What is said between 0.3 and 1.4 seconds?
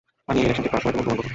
এই ইলেকশন জিতব, আর সবাইকে ভুল প্রমাণ করবো।